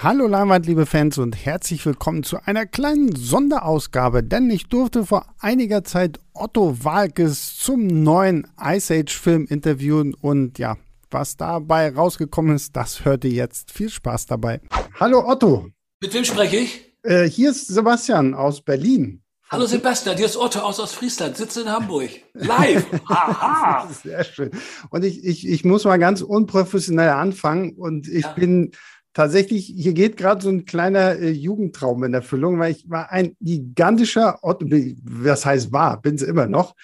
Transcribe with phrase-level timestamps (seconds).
[0.00, 5.26] Hallo Leinwand, liebe Fans und herzlich willkommen zu einer kleinen Sonderausgabe, denn ich durfte vor
[5.40, 10.76] einiger Zeit Otto Walkes zum neuen Ice Age Film interviewen und ja,
[11.10, 13.72] was dabei rausgekommen ist, das hört ihr jetzt.
[13.72, 14.60] Viel Spaß dabei.
[15.00, 15.70] Hallo Otto.
[16.00, 16.94] Mit wem spreche ich?
[17.02, 19.24] Äh, hier ist Sebastian aus Berlin.
[19.50, 22.10] Hallo Sebastian, hier ist Otto aus Ostfriesland, sitze in Hamburg.
[22.34, 22.86] Live.
[23.08, 23.88] Haha.
[23.90, 24.52] Sehr schön.
[24.90, 28.32] Und ich, ich, ich muss mal ganz unprofessionell anfangen und ich ja.
[28.34, 28.70] bin
[29.12, 33.36] tatsächlich, hier geht gerade so ein kleiner äh, Jugendtraum in Erfüllung, weil ich war ein
[33.40, 34.66] gigantischer, Otto,
[35.02, 36.74] was heißt war, bin es immer noch.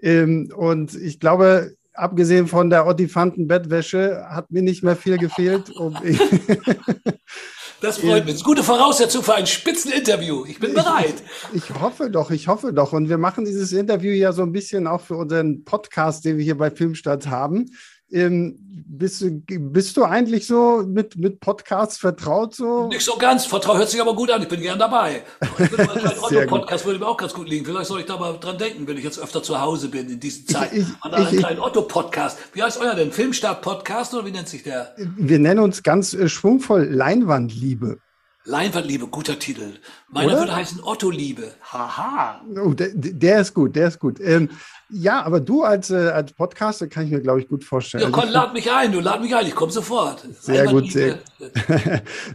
[0.00, 5.70] Ähm, und ich glaube, abgesehen von der Ottifanten-Bettwäsche hat mir nicht mehr viel gefehlt.
[5.70, 5.94] Um
[7.80, 8.34] das freut mich.
[8.34, 10.44] Das ist eine gute Voraussetzung für ein Spitzeninterview.
[10.46, 11.22] Ich bin bereit.
[11.52, 12.92] Ich, ich, hoffe doch, ich hoffe doch.
[12.92, 16.44] Und wir machen dieses Interview ja so ein bisschen auch für unseren Podcast, den wir
[16.44, 17.66] hier bei Filmstadt haben.
[18.14, 22.54] Ähm, bist, du, bist du eigentlich so mit, mit Podcasts vertraut?
[22.54, 22.86] So?
[22.88, 23.44] Nicht so ganz.
[23.44, 24.42] Vertraut hört sich aber gut an.
[24.42, 25.24] Ich bin gern dabei.
[25.58, 27.64] Ein Podcast würde mir auch ganz gut liegen.
[27.64, 30.20] Vielleicht soll ich da mal dran denken, wenn ich jetzt öfter zu Hause bin in
[30.20, 30.76] diesen Zeiten.
[30.76, 32.38] Ich, ich, An einem kleinen Otto-Podcast.
[32.52, 33.10] Wie heißt euer denn?
[33.10, 34.94] Filmstart-Podcast oder wie nennt sich der?
[34.96, 37.98] Wir nennen uns ganz äh, schwungvoll Leinwandliebe.
[38.46, 39.72] Leinwandliebe, guter Titel.
[40.10, 40.38] Meiner Oder?
[40.40, 41.54] würde heißen Otto-Liebe.
[41.62, 42.42] Haha.
[42.62, 44.20] Oh, der, der, ist gut, der ist gut.
[44.20, 44.50] Ähm,
[44.90, 48.04] ja, aber du als, äh, als Podcaster kann ich mir, glaube ich, gut vorstellen.
[48.04, 50.26] Ja, komm, also lad mich ein, du lad mich ein, ich komme sofort.
[50.40, 51.20] Sehr gut, sehr.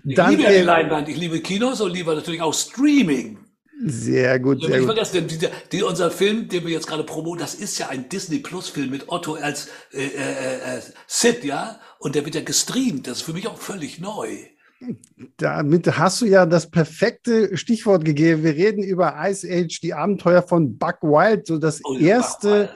[0.04, 3.38] ich Dann, liebe ja die Leinwand, ich liebe Kinos und liebe natürlich auch Streaming.
[3.86, 4.88] Sehr gut, sehr ich gut.
[4.88, 8.40] Vergessen, die, die, unser Film, den wir jetzt gerade promoten, das ist ja ein Disney
[8.40, 13.06] Plus Film mit Otto als äh, äh, äh, Sid, ja, und der wird ja gestreamt.
[13.06, 14.28] Das ist für mich auch völlig neu.
[15.38, 18.44] Damit hast du ja das perfekte Stichwort gegeben.
[18.44, 22.70] Wir reden über Ice Age, die Abenteuer von Buck Wild, so das oh, erste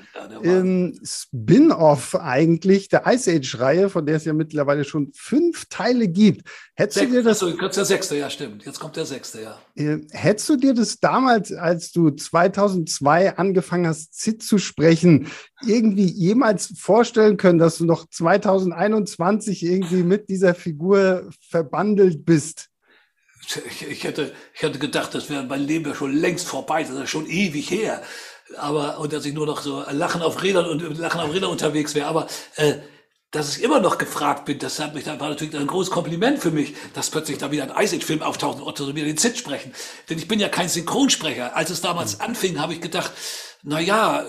[0.44, 6.48] ähm, Spin-off eigentlich der Ice Age-Reihe, von der es ja mittlerweile schon fünf Teile gibt.
[6.76, 7.42] Hättest Sech, du dir das?
[7.42, 8.66] Also, jetzt der sechste, ja, stimmt.
[8.66, 9.58] Jetzt kommt der sechste, ja.
[9.76, 15.28] Äh, hättest du dir das damals, als du 2002 angefangen hast, ZIT zu sprechen,
[15.66, 22.70] irgendwie jemals vorstellen können, dass du noch 2021 irgendwie mit dieser Figur verbandelt bist?
[23.46, 26.92] Ich, ich, hätte, ich hätte gedacht, das wäre mein Leben ja schon längst vorbei, das
[26.92, 28.02] ist schon ewig her.
[28.58, 31.96] Aber, und dass ich nur noch so Lachen auf Rädern und Lachen auf Rädern unterwegs
[31.96, 32.08] wäre.
[32.08, 32.76] Aber äh,
[33.34, 36.40] dass ich immer noch gefragt bin, das hat mich, das war natürlich ein großes Kompliment
[36.40, 39.18] für mich, dass plötzlich da wieder ein Ice Age Film auftaucht und Otto wieder den
[39.18, 39.74] Zit sprechen.
[40.08, 41.56] Denn ich bin ja kein Synchronsprecher.
[41.56, 42.26] Als es damals mhm.
[42.26, 43.12] anfing, habe ich gedacht,
[43.66, 44.26] na ja,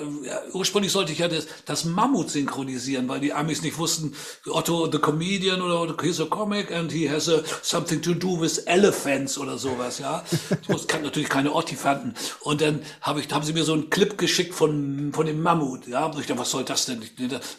[0.53, 4.15] ursprünglich sollte ich ja das, das Mammut synchronisieren, weil die Amis nicht wussten,
[4.47, 8.59] Otto the Comedian oder he's a comic and he has a, something to do with
[8.67, 10.23] elephants oder sowas, ja.
[10.69, 12.15] Ich kann natürlich keine Ottifanten.
[12.43, 15.89] Und dann habe ich, haben sie mir so einen Clip geschickt von, von dem Mammut,
[15.89, 16.07] ja.
[16.07, 17.03] Und ich dachte, was soll das denn?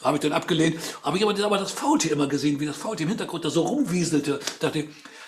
[0.01, 0.79] Habe ich dann abgelehnt.
[1.03, 3.63] Habe ich aber, aber das Faultier immer gesehen, wie das Faultier im Hintergrund da so
[3.63, 4.39] rumwieselte.
[4.59, 4.85] Da dachte ich,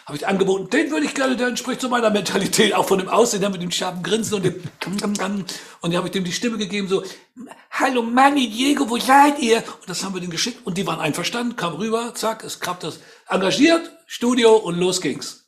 [0.08, 3.10] habe ich angeboten, den würde ich gerne, der entspricht zu meiner Mentalität, auch von dem
[3.10, 6.58] Aussehen, der mit dem scharfen Grinsen und dem und dann habe ich dem die Stimme
[6.58, 7.04] gegeben, so,
[7.72, 9.58] hallo Manni, Diego, wo seid ihr?
[9.58, 12.86] Und das haben wir denen geschickt und die waren einverstanden, kam rüber, zack, es klappt
[12.86, 15.44] das engagiert, Studio und los ging's.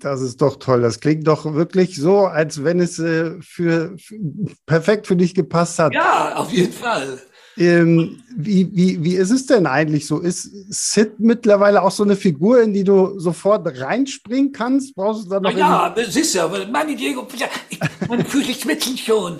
[0.00, 0.82] Das ist doch toll.
[0.82, 4.16] Das klingt doch wirklich so, als wenn es äh, für, für,
[4.64, 5.92] perfekt für dich gepasst hat.
[5.92, 7.20] Ja, auf jeden Fall.
[7.58, 10.20] Ähm, wie, wie, wie ist es denn eigentlich so?
[10.20, 14.94] Ist Sid mittlerweile auch so eine Figur, in die du sofort reinspringen kannst?
[14.94, 15.50] Brauchst du da noch?
[15.50, 19.38] Ja, siehst du, meine Diego, ich, meine Füße schwitzen schon.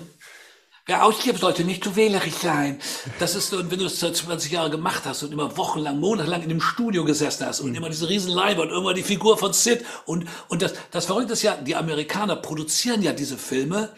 [0.89, 2.79] Wer ausgibt, sollte nicht zu wählerisch sein.
[3.19, 6.41] Das ist so, wenn du das seit 20 Jahren gemacht hast und immer wochenlang, monatelang
[6.41, 7.75] in dem Studio gesessen hast und mhm.
[7.75, 11.33] immer diese riesen Leiber und immer die Figur von Sid und, und das, das Verrückte
[11.33, 13.89] ist ja, die Amerikaner produzieren ja diese Filme,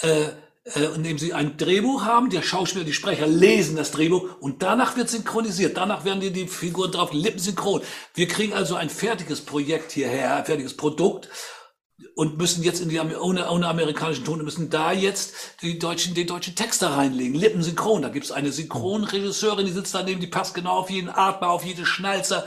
[0.00, 0.28] äh,
[0.74, 4.96] äh, indem sie ein Drehbuch haben, der Schauspieler, die Sprecher lesen das Drehbuch und danach
[4.96, 5.76] wird synchronisiert.
[5.76, 7.82] Danach werden die, die Figuren drauf lippensynchron.
[8.14, 11.28] Wir kriegen also ein fertiges Projekt hierher, ein fertiges Produkt
[12.14, 16.26] und müssen jetzt in die ohne, ohne amerikanischen Ton müssen da jetzt die deutschen den
[16.26, 20.78] deutschen Text da reinlegen lippensynchron da gibt's eine Synchronregisseurin die sitzt daneben die passt genau
[20.78, 22.46] auf jeden Atmer auf jede Schnalzer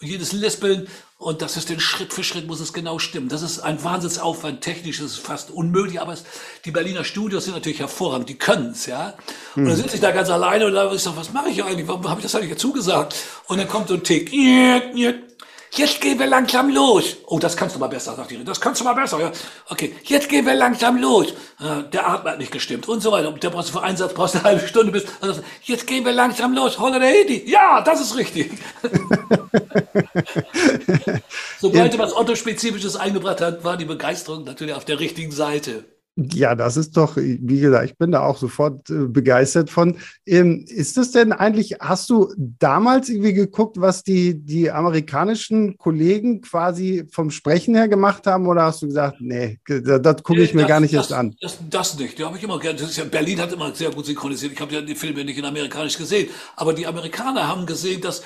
[0.00, 0.86] jedes Lispeln
[1.20, 3.28] und das ist den Schritt für Schritt muss es genau stimmen.
[3.28, 6.24] Das ist ein Wahnsinnsaufwand, technisch ist es fast unmöglich, aber es,
[6.64, 9.12] die Berliner Studios sind natürlich hervorragend, die können es, ja.
[9.54, 9.82] Und dann hm.
[9.82, 11.86] sitze ich da ganz alleine und da ist so, was mache ich eigentlich?
[11.86, 13.14] Warum habe ich das eigentlich zugesagt?
[13.48, 14.32] Und dann kommt so ein Tick,
[15.72, 17.16] jetzt gehen wir langsam los.
[17.26, 18.42] Oh, das kannst du mal besser, sagt die.
[18.44, 19.32] Das kannst du mal besser, ja.
[19.68, 21.28] Okay, jetzt gehen wir langsam los.
[21.60, 23.32] Äh, der Atmen hat nicht gestimmt und so weiter.
[23.32, 25.04] Der brauchst du für Einsatz, brauchst du eine halbe Stunde bis.
[25.20, 26.78] Also, jetzt gehen wir langsam los.
[26.78, 27.50] Holiday Hedy.
[27.50, 28.52] Ja, das ist richtig.
[31.60, 35.84] Sobald du was Otto-Spezifisches eingebracht hat, war die Begeisterung natürlich auf der richtigen Seite.
[36.16, 39.96] Ja, das ist doch, wie gesagt, ich bin da auch sofort äh, begeistert von.
[40.26, 46.40] Ähm, ist das denn eigentlich, hast du damals irgendwie geguckt, was die, die amerikanischen Kollegen
[46.40, 50.52] quasi vom Sprechen her gemacht haben oder hast du gesagt, nee, das, das gucke ich
[50.52, 51.34] mir das, gar nicht das, erst an?
[51.40, 52.80] Das, das nicht, die habe ich immer gerne.
[52.80, 54.52] Ja, Berlin hat immer sehr gut synchronisiert.
[54.52, 58.22] Ich habe ja die Filme nicht in amerikanisch gesehen, aber die Amerikaner haben gesehen, dass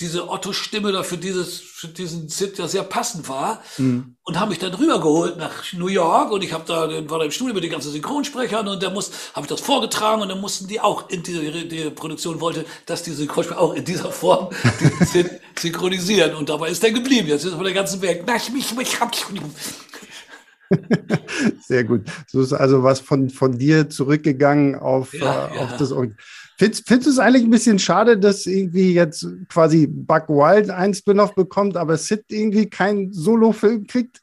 [0.00, 4.16] diese Otto-Stimme da für, dieses, für diesen Sid ja sehr passend war mhm.
[4.22, 7.30] und haben mich dann rübergeholt nach New York und ich habe da war da im
[7.30, 10.68] Studio mit den ganzen Synchronsprechern und da muss habe ich das vorgetragen und dann mussten
[10.68, 15.04] die auch in diese die Produktion wollte, dass die Synchronsprecher auch in dieser Form die
[15.04, 17.28] Sid synchronisieren und dabei ist er geblieben.
[17.28, 18.24] Jetzt ist er von der ganzen Welt.
[21.68, 22.00] Sehr gut.
[22.26, 25.76] So ist also was von, von dir zurückgegangen auf, ja, äh, auf ja.
[25.76, 25.92] das
[26.56, 30.94] Findest, findest du es eigentlich ein bisschen schade, dass irgendwie jetzt quasi Buck Wild ein
[30.94, 34.22] Spin-off bekommt, aber Sid irgendwie keinen Solo-Film kriegt?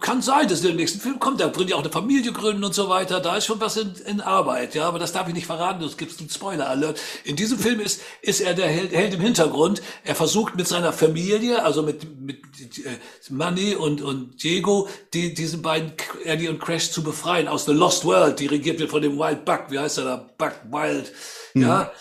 [0.00, 1.40] Kann sein, dass der nächsten Film kommt.
[1.40, 3.20] Da bringt ja auch eine Familie gründen und so weiter.
[3.20, 4.74] Da ist schon was in, in Arbeit.
[4.74, 5.82] Ja, aber das darf ich nicht verraten.
[5.82, 6.98] Das gibt einen Spoiler-Alert.
[7.24, 9.82] In diesem Film ist, ist er der Held, Held im Hintergrund.
[10.04, 12.38] Er versucht mit seiner Familie, also mit, mit
[12.84, 12.98] äh,
[13.30, 15.92] Money und, und Diego, die, diese beiden,
[16.24, 19.44] Eddie und Crash zu befreien aus The Lost World, die regiert wird von dem Wild
[19.44, 19.66] Buck.
[19.70, 20.30] Wie heißt er da?
[20.38, 21.12] Buck Wild.
[21.54, 21.62] Mhm.
[21.62, 21.92] Ja.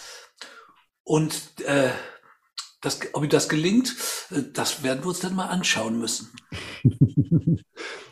[1.03, 1.33] Und,
[1.65, 1.89] äh,
[2.81, 3.95] das, ob ihm das gelingt,
[4.31, 6.31] äh, das werden wir uns dann mal anschauen müssen.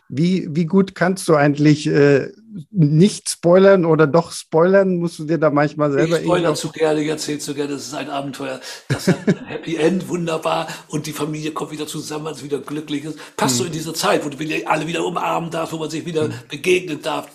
[0.08, 2.32] Wie, wie gut kannst du eigentlich äh,
[2.70, 4.98] nicht spoilern oder doch spoilern?
[4.98, 7.88] Musst du dir da manchmal selber Ich spoilere zu gerne, ich erzähle zu gerne, das
[7.88, 8.62] ist ein Abenteuer.
[8.88, 10.68] Das hat ein Happy End, wunderbar.
[10.90, 13.18] Und die Familie kommt wieder zusammen, als wieder glücklich ist.
[13.36, 13.58] Passt hm.
[13.58, 14.38] so in diese Zeit, wo du
[14.68, 16.34] alle wieder umarmen darfst, wo man sich wieder hm.
[16.50, 17.28] begegnen darf.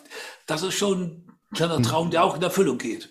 [0.47, 1.83] Das ist schon ein kleiner hm.
[1.83, 3.11] Traum, der auch in Erfüllung geht.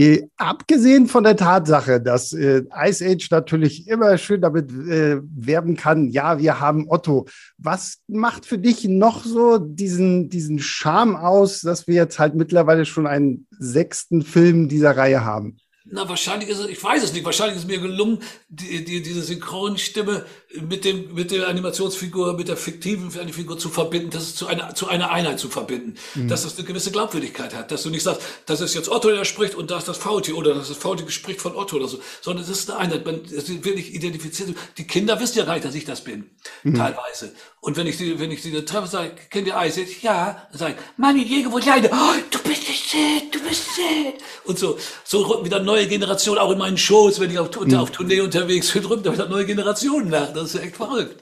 [0.00, 5.76] Äh, abgesehen von der Tatsache, dass äh, Ice Age natürlich immer schön damit äh, werben
[5.76, 7.26] kann, ja, wir haben Otto.
[7.58, 12.86] Was macht für dich noch so diesen, diesen Charme aus, dass wir jetzt halt mittlerweile
[12.86, 15.58] schon einen sechsten Film dieser Reihe haben?
[15.92, 19.02] Na, wahrscheinlich ist es, ich weiß es nicht, wahrscheinlich ist es mir gelungen, die, die,
[19.02, 20.24] diese Synchronstimme
[20.60, 24.88] mit dem, mit der Animationsfigur, mit der fiktiven Figur zu verbinden, das zu einer, zu
[24.88, 25.94] einer Einheit zu verbinden.
[26.14, 26.28] Mhm.
[26.28, 27.72] Dass das eine gewisse Glaubwürdigkeit hat.
[27.72, 30.36] Dass du nicht sagst, das ist jetzt Otto, der spricht und da ist das Faultier
[30.36, 33.04] oder das ist Faultier spricht von Otto oder so, sondern es ist eine Einheit.
[33.04, 34.56] Man es wirklich identifiziert.
[34.78, 36.30] Die Kinder wissen ja gar nicht, dass ich das bin.
[36.62, 36.76] Mhm.
[36.76, 37.32] Teilweise.
[37.60, 39.78] Und wenn ich die, wenn ich die treffe, sage ich, kennt ihr Eis?
[40.02, 41.90] Ja, dann sage ich, Manni, Jäger, wo ich leide?
[41.92, 44.14] Oh, du bist nicht Sid, Sid.
[44.44, 47.74] Und so, so rücken wieder neue Generationen, auch in meinen Shows, wenn ich auf, mhm.
[47.74, 50.32] auf Tournee unterwegs bin, rücken da wieder neue Generationen nach.
[50.32, 51.20] Das ist echt verrückt.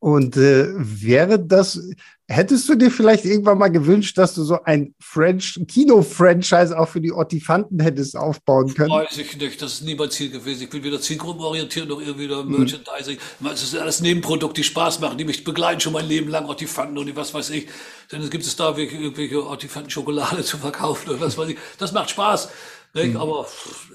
[0.00, 1.78] Und äh, wäre das,
[2.26, 7.02] hättest du dir vielleicht irgendwann mal gewünscht, dass du so ein French Kino-Franchise auch für
[7.02, 8.90] die Ottifanten hättest aufbauen können?
[8.90, 10.62] Weiß ich nicht, das ist nie mein Ziel gewesen.
[10.62, 12.60] Ich bin wieder zielgruppenorientiert, noch irgendwie wieder mhm.
[12.60, 13.18] Merchandising.
[13.40, 16.96] Das ist alles Nebenprodukte, die Spaß machen, die mich begleiten schon mein Leben lang, Ottifanten
[16.96, 17.68] und was weiß ich.
[18.10, 21.58] Denn es gibt es da irgendwelche Ottifanten-Schokolade zu verkaufen oder was weiß ich.
[21.76, 22.48] Das macht Spaß.
[22.94, 23.16] Mhm.
[23.16, 23.46] Aber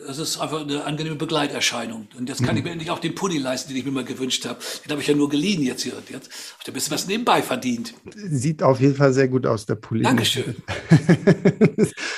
[0.08, 2.08] es ist einfach eine angenehme Begleiterscheinung.
[2.18, 2.60] Und jetzt kann mhm.
[2.60, 4.60] ich mir endlich auch den Pulli leisten, den ich mir mal gewünscht habe.
[4.86, 5.98] Den habe ich ja nur geliehen jetzt hier.
[5.98, 7.94] Und jetzt habe ich ein bisschen was nebenbei verdient.
[8.16, 10.04] Sieht auf jeden Fall sehr gut aus, der Pulli.
[10.04, 10.56] Dankeschön.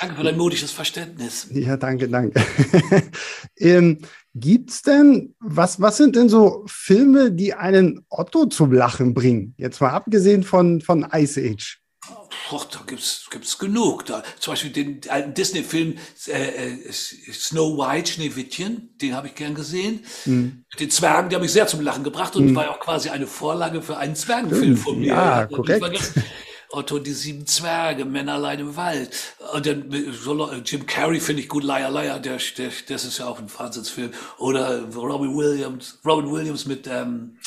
[0.00, 1.48] danke für dein modisches Verständnis.
[1.50, 2.40] Ja, danke, danke.
[3.56, 3.98] ähm,
[4.34, 9.54] Gibt es denn, was, was sind denn so Filme, die einen Otto zum Lachen bringen?
[9.56, 11.80] Jetzt mal abgesehen von, von Ice Age.
[12.50, 14.06] Och, da gibt's gibt's genug.
[14.06, 15.98] Da, zum Beispiel den alten Disney-Film
[16.28, 20.04] äh, äh, Snow White, Schneewittchen, den habe ich gern gesehen.
[20.24, 20.64] Mhm.
[20.78, 22.56] Den Zwergen, die haben mich sehr zum Lachen gebracht und mhm.
[22.56, 25.08] war auch quasi eine Vorlage für einen Zwergenfilm von mir.
[25.08, 26.12] Ja, korrekt.
[26.70, 29.10] Otto die sieben Zwerge, Männerlein im Wald.
[29.54, 29.90] Und dann
[30.64, 34.12] Jim Carrey finde ich gut, Liar Liar, der, der, das ist ja auch ein Wahnsinnsfilm.
[34.36, 37.38] Oder Robin Williams, Robin Williams mit ähm,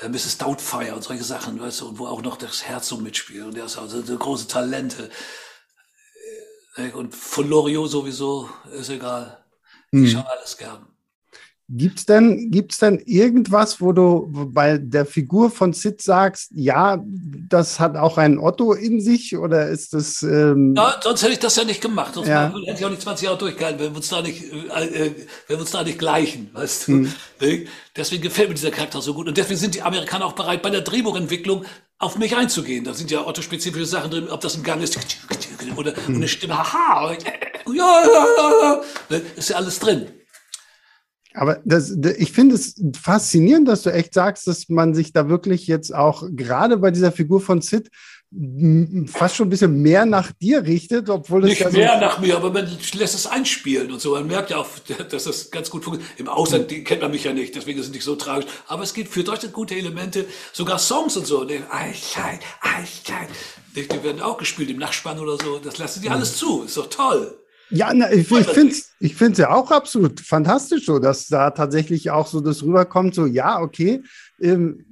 [0.00, 0.38] äh, Mrs.
[0.38, 3.44] Doubtfire und solche Sachen, weißt du, und wo auch noch das Herz so mitspielt.
[3.44, 5.10] Und der ist also eine große Talente.
[6.76, 9.44] Äh, und von Loriot sowieso, ist egal.
[9.90, 10.08] Ich hm.
[10.08, 10.86] schaue alles gern.
[11.68, 17.02] Gibt es denn, gibt's denn irgendwas, wo du bei der Figur von Sid sagst, ja,
[17.04, 20.22] das hat auch ein Otto in sich oder ist das.
[20.22, 22.14] Ähm ja, sonst hätte ich das ja nicht gemacht.
[22.14, 22.54] Sonst ja.
[22.54, 25.14] hätte ich auch nicht 20 Jahre durchgehalten, wenn wir uns da nicht, äh, äh,
[25.48, 26.92] wenn wir uns da nicht gleichen, weißt du.
[26.92, 27.66] Hm.
[27.96, 29.26] Deswegen gefällt mir dieser Charakter so gut.
[29.26, 31.64] Und deswegen sind die Amerikaner auch bereit, bei der Drehbuchentwicklung
[31.98, 32.84] auf mich einzugehen.
[32.84, 34.96] Da sind ja Otto-spezifische Sachen drin, ob das ein Gang ist
[35.74, 37.18] oder eine Stimme, haha, ja,
[37.74, 39.20] ja, ja, ja.
[39.34, 40.06] Ist ja alles drin.
[41.36, 45.66] Aber das, ich finde es faszinierend, dass du echt sagst, dass man sich da wirklich
[45.66, 47.90] jetzt auch gerade bei dieser Figur von Sid
[49.06, 52.18] fast schon ein bisschen mehr nach dir richtet, obwohl es Nicht ja so mehr nach
[52.18, 54.14] mir, aber man lässt es einspielen und so.
[54.14, 54.66] Man merkt ja auch,
[55.10, 56.18] dass das ganz gut funktioniert.
[56.18, 56.84] Im Ausland mhm.
[56.84, 58.50] kennt man mich ja nicht, deswegen ist es nicht so tragisch.
[58.66, 61.46] Aber es gibt für Deutschland gute Elemente, sogar Songs und so.
[61.46, 63.28] Eichheit, Eichheit.
[63.76, 65.58] Die werden auch gespielt im Nachspann oder so.
[65.58, 66.64] Das lassen die alles zu.
[66.64, 67.38] Ist doch toll.
[67.70, 71.50] Ja, na, ich, ich finde es ich find's ja auch absolut fantastisch so, dass da
[71.50, 74.02] tatsächlich auch so das rüberkommt, so ja, okay,
[74.40, 74.84] ähm,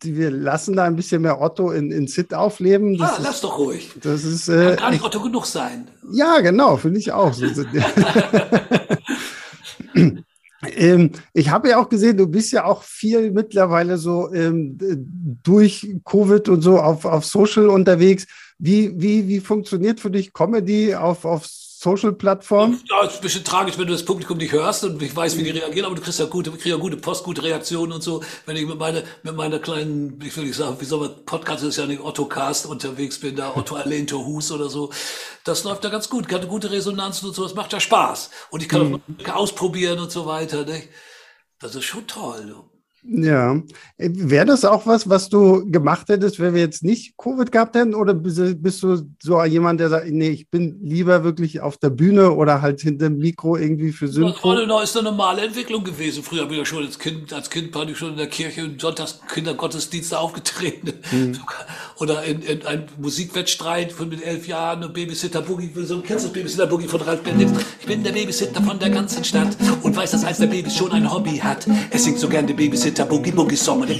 [0.00, 2.98] wir lassen da ein bisschen mehr Otto in, in Sit aufleben.
[2.98, 3.94] Das ah, ist, lass doch ruhig.
[4.02, 5.88] Das ist, äh, Kann gar nicht Otto genug sein.
[6.12, 7.34] Ja, genau, finde ich auch.
[10.62, 14.78] ähm, ich habe ja auch gesehen, du bist ja auch viel mittlerweile so ähm,
[15.42, 18.26] durch Covid und so auf, auf Social unterwegs.
[18.58, 21.46] Wie, wie, wie funktioniert für dich Comedy auf, auf
[21.80, 22.80] Social-Plattform?
[22.90, 25.44] Ja, ist ein bisschen tragisch, wenn du das Publikum nicht hörst und ich weiß, wie
[25.44, 28.20] die reagieren, aber du kriegst ja gute, kriegst ja gute Post, gute Reaktionen und so.
[28.46, 31.62] Wenn ich mit meiner, mit meiner kleinen, ich will nicht sagen, wie soll man, Podcast
[31.62, 34.90] ist ja nicht Otto-Cast unterwegs bin, da Otto Alain Hus oder so.
[35.44, 38.30] Das läuft ja ganz gut, hat eine gute Resonanz und so, das macht ja Spaß.
[38.50, 39.02] Und ich kann mhm.
[39.28, 40.82] auch ausprobieren und so weiter, ne?
[41.60, 42.56] Das ist schon toll.
[43.10, 43.62] Ja,
[43.96, 47.94] wäre das auch was, was du gemacht hättest, wenn wir jetzt nicht Covid gehabt hätten?
[47.94, 52.32] Oder bist du so jemand, der sagt, nee, ich bin lieber wirklich auf der Bühne
[52.32, 54.54] oder halt hinter dem Mikro irgendwie für Synchro?
[54.66, 56.22] Das ist eine normale Entwicklung gewesen.
[56.22, 58.64] Früher bin ich ja schon als Kind, als Kind war ich schon in der Kirche
[58.64, 60.92] und Sonntags Kindergottesdienste aufgetreten.
[61.10, 61.38] Mhm.
[62.00, 66.32] Oder in, in einem Musikwettstreit von mit elf Jahren und Babysitter Boogie, so kennst du
[66.32, 67.52] Babysitter Boogie von Ralf Bendix?
[67.80, 70.92] Ich bin der Babysitter von der ganzen Stadt und weiß, dass eins der Babys schon
[70.92, 71.66] ein Hobby hat.
[71.90, 73.90] Es singt so gern der Babysitter der Boogie Boogie Song und,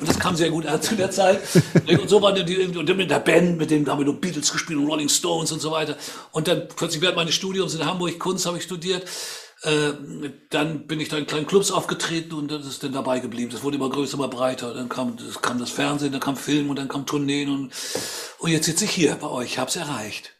[0.00, 1.40] und das kam sehr gut an zu der Zeit.
[1.88, 4.78] Und so waren die und mit der Band, mit dem haben wir nur Beatles gespielt
[4.78, 5.96] und Rolling Stones und so weiter.
[6.32, 9.04] Und dann plötzlich während meines Studiums in Hamburg Kunst habe ich studiert.
[10.50, 13.50] Dann bin ich da in kleinen Clubs aufgetreten und das ist dann dabei geblieben.
[13.52, 14.72] Das wurde immer größer, immer breiter.
[14.72, 17.72] Dann kam das, kam das Fernsehen, dann kam Film und dann kam Tourneen und,
[18.38, 20.32] und jetzt sitze ich hier bei euch, habe es erreicht.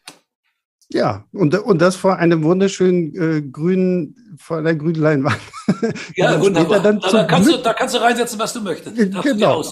[0.93, 5.39] Ja, und, und das vor einem wunderschönen äh, grünen, vor einer grünen Leinwand.
[6.15, 6.81] Ja, wunderbar.
[6.81, 8.95] Dann da, kannst du, da kannst du reinsetzen, was du möchtest.
[9.23, 9.63] genau.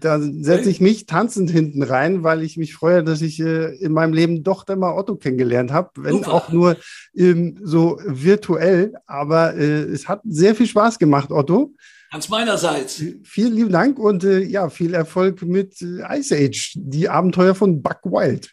[0.00, 3.92] Da setze ich mich tanzend hinten rein, weil ich mich freue, dass ich äh, in
[3.92, 6.32] meinem Leben doch dann mal Otto kennengelernt habe, wenn Super.
[6.32, 6.76] auch nur
[7.14, 8.94] ähm, so virtuell.
[9.06, 11.74] Aber äh, es hat sehr viel Spaß gemacht, Otto.
[12.10, 13.02] Ganz meinerseits.
[13.22, 17.82] Vielen lieben Dank und äh, ja, viel Erfolg mit äh, Ice Age, die Abenteuer von
[17.82, 18.52] Buck Wild.